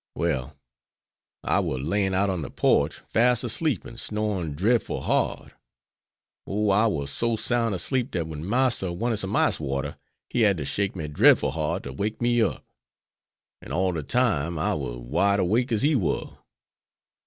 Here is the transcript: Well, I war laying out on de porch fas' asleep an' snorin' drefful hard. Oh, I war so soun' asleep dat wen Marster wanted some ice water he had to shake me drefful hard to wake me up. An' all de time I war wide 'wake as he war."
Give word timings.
Well, 0.15 0.55
I 1.43 1.59
war 1.59 1.77
laying 1.77 2.15
out 2.15 2.31
on 2.31 2.41
de 2.41 2.49
porch 2.49 3.01
fas' 3.07 3.43
asleep 3.43 3.85
an' 3.85 3.97
snorin' 3.97 4.55
drefful 4.55 5.03
hard. 5.03 5.53
Oh, 6.47 6.71
I 6.71 6.87
war 6.87 7.07
so 7.07 7.35
soun' 7.35 7.75
asleep 7.75 8.09
dat 8.09 8.25
wen 8.25 8.43
Marster 8.43 8.91
wanted 8.91 9.17
some 9.17 9.35
ice 9.35 9.59
water 9.59 9.95
he 10.27 10.41
had 10.41 10.57
to 10.57 10.65
shake 10.65 10.95
me 10.95 11.07
drefful 11.07 11.51
hard 11.51 11.83
to 11.83 11.93
wake 11.93 12.19
me 12.19 12.41
up. 12.41 12.65
An' 13.61 13.71
all 13.71 13.91
de 13.91 14.01
time 14.01 14.57
I 14.57 14.73
war 14.73 14.97
wide 14.97 15.39
'wake 15.41 15.71
as 15.71 15.83
he 15.83 15.95
war." 15.95 16.39